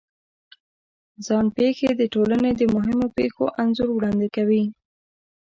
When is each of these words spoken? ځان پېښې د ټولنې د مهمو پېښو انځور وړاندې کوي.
ځان 1.25 1.45
پېښې 1.57 1.89
د 1.95 2.01
ټولنې 2.13 2.51
د 2.55 2.61
مهمو 2.75 3.07
پېښو 3.17 3.45
انځور 3.61 3.89
وړاندې 3.93 4.27
کوي. 4.35 4.63